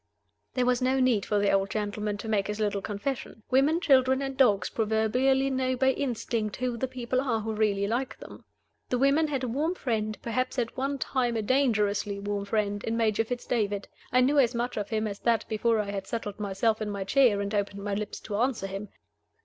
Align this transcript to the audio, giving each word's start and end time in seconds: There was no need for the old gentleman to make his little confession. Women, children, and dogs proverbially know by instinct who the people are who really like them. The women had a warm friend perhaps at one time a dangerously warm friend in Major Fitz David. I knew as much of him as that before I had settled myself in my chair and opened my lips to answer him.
There 0.55 0.65
was 0.65 0.81
no 0.81 0.99
need 0.99 1.27
for 1.27 1.37
the 1.37 1.51
old 1.51 1.69
gentleman 1.69 2.17
to 2.17 2.27
make 2.27 2.47
his 2.47 2.59
little 2.59 2.81
confession. 2.81 3.43
Women, 3.51 3.79
children, 3.79 4.19
and 4.23 4.35
dogs 4.35 4.67
proverbially 4.71 5.51
know 5.51 5.75
by 5.75 5.91
instinct 5.91 6.55
who 6.55 6.75
the 6.75 6.87
people 6.87 7.21
are 7.21 7.41
who 7.41 7.53
really 7.53 7.85
like 7.85 8.17
them. 8.17 8.43
The 8.89 8.97
women 8.97 9.27
had 9.27 9.43
a 9.43 9.47
warm 9.47 9.75
friend 9.75 10.17
perhaps 10.23 10.57
at 10.57 10.75
one 10.75 10.97
time 10.97 11.35
a 11.35 11.43
dangerously 11.43 12.17
warm 12.17 12.45
friend 12.45 12.83
in 12.83 12.97
Major 12.97 13.23
Fitz 13.23 13.45
David. 13.45 13.87
I 14.11 14.21
knew 14.21 14.39
as 14.39 14.55
much 14.55 14.75
of 14.75 14.89
him 14.89 15.05
as 15.05 15.19
that 15.19 15.47
before 15.47 15.77
I 15.79 15.91
had 15.91 16.07
settled 16.07 16.39
myself 16.39 16.81
in 16.81 16.89
my 16.89 17.03
chair 17.03 17.39
and 17.39 17.53
opened 17.53 17.83
my 17.83 17.93
lips 17.93 18.19
to 18.21 18.37
answer 18.37 18.65
him. 18.65 18.89